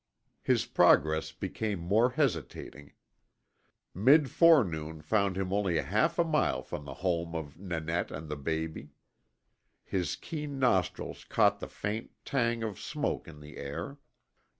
[0.41, 2.93] His progress became more hesitating.
[3.93, 8.35] Mid forenoon found him only half a mile from the home of Nanette and the
[8.35, 8.93] baby.
[9.83, 13.99] His keen nostrils caught the faint tang of smoke in the air.